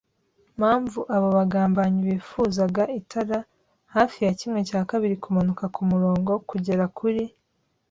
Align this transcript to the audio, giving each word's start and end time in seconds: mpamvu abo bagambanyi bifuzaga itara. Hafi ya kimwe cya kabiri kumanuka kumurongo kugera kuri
mpamvu 0.59 0.99
abo 1.15 1.27
bagambanyi 1.37 1.99
bifuzaga 2.09 2.83
itara. 2.99 3.39
Hafi 3.95 4.17
ya 4.25 4.33
kimwe 4.39 4.59
cya 4.69 4.81
kabiri 4.89 5.15
kumanuka 5.23 5.63
kumurongo 5.75 6.33
kugera 6.49 6.85
kuri 6.97 7.23